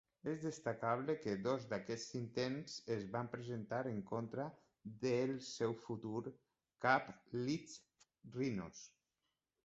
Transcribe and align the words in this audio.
És 0.29 0.39
destacable 0.43 1.13
que 1.23 1.33
dos 1.47 1.65
d'aquests 1.73 2.13
intents 2.19 2.77
es 2.95 3.03
van 3.15 3.29
presentar 3.33 3.81
en 3.89 3.99
contra 4.11 4.45
del 5.03 5.33
seu 5.49 5.75
futur 5.83 6.23
cap, 6.87 7.11
Leeds 7.43 7.77
Rhinos. 8.39 8.81